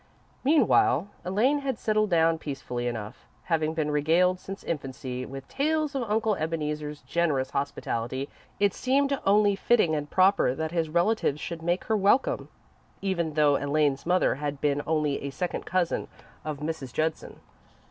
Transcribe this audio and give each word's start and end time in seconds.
Meanwhile, 0.43 1.09
Elaine 1.23 1.59
had 1.59 1.77
settled 1.77 2.09
down 2.09 2.39
peacefully 2.39 2.87
enough. 2.87 3.27
Having 3.43 3.75
been 3.75 3.91
regaled 3.91 4.39
since 4.39 4.63
infancy 4.63 5.27
with 5.27 5.47
tales 5.47 5.93
of 5.93 6.09
Uncle 6.09 6.33
Ebeneezer's 6.37 7.03
generous 7.03 7.51
hospitality, 7.51 8.27
it 8.59 8.73
seemed 8.73 9.19
only 9.27 9.55
fitting 9.55 9.93
and 9.93 10.09
proper 10.09 10.55
that 10.55 10.71
his 10.71 10.89
relatives 10.89 11.39
should 11.39 11.61
make 11.61 11.83
her 11.83 11.95
welcome, 11.95 12.49
even 12.99 13.33
though 13.35 13.57
Elaine's 13.57 14.07
mother 14.07 14.33
had 14.41 14.59
been 14.59 14.81
only 14.87 15.21
a 15.21 15.29
second 15.29 15.67
cousin 15.67 16.07
of 16.43 16.57
Mrs. 16.57 16.91
Judson's. 16.91 17.37